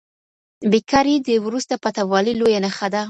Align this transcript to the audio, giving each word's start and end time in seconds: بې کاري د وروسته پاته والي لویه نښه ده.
بې 0.71 0.79
کاري 0.91 1.15
د 1.27 1.29
وروسته 1.45 1.73
پاته 1.83 2.01
والي 2.11 2.33
لویه 2.39 2.59
نښه 2.65 2.87
ده. 2.93 2.99